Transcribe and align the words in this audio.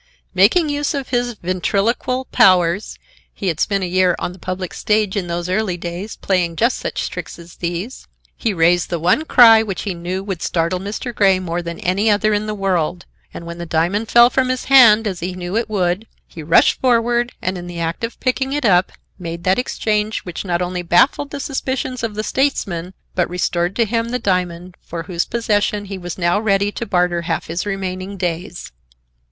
Making 0.33 0.67
use 0.69 0.95
of 0.95 1.09
his 1.09 1.33
ventriloquial 1.43 2.25
powers—he 2.31 3.47
had 3.49 3.59
spent 3.59 3.83
a 3.83 3.87
year 3.87 4.15
on 4.17 4.33
the 4.33 4.39
public 4.39 4.73
stage 4.73 5.15
in 5.15 5.27
those 5.27 5.47
early 5.47 5.77
days, 5.77 6.15
playing 6.15 6.55
just 6.55 6.79
such 6.79 7.07
tricks 7.07 7.37
as 7.37 7.57
these—he 7.57 8.51
raised 8.51 8.89
the 8.89 8.97
one 8.97 9.25
cry 9.25 9.61
which 9.61 9.83
he 9.83 9.93
knew 9.93 10.23
would 10.23 10.41
startle 10.41 10.79
Mr. 10.79 11.13
Grey 11.13 11.37
more 11.39 11.61
than 11.61 11.79
any 11.81 12.09
other 12.09 12.33
in 12.33 12.47
the 12.47 12.55
world, 12.55 13.05
and 13.31 13.45
when 13.45 13.59
the 13.59 13.65
diamond 13.67 14.09
fell 14.09 14.31
from 14.31 14.49
his 14.49 14.65
hand, 14.65 15.05
as 15.05 15.19
he 15.19 15.35
knew 15.35 15.55
it 15.55 15.69
would, 15.69 16.07
he 16.27 16.41
rushed 16.41 16.81
forward 16.81 17.33
and, 17.39 17.55
in 17.55 17.67
the 17.67 17.79
act 17.79 18.03
of 18.03 18.19
picking 18.19 18.53
it 18.53 18.65
up, 18.65 18.91
made 19.19 19.43
that 19.43 19.59
exchange 19.59 20.21
which 20.21 20.43
not 20.43 20.63
only 20.63 20.81
baffled 20.81 21.29
the 21.29 21.39
suspicions 21.39 22.01
of 22.01 22.15
the 22.15 22.23
statesman, 22.23 22.95
but 23.13 23.29
restored 23.29 23.75
to 23.75 23.85
him 23.85 24.09
the 24.09 24.17
diamond, 24.17 24.73
for 24.81 25.03
whose 25.03 25.25
possession 25.25 25.85
he 25.85 25.99
was 25.99 26.17
now 26.17 26.39
ready 26.39 26.71
to 26.71 26.87
barter 26.87 27.21
half 27.21 27.45
his 27.45 27.67
remaining 27.67 28.17
days. 28.17 28.71